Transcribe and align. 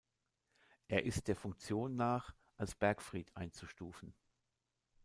Er 0.87 1.03
ist 1.03 1.27
der 1.27 1.35
Funktion 1.35 1.95
nach 1.95 2.33
als 2.57 2.73
Bergfried 2.73 3.37
einzustufen. 3.37 4.15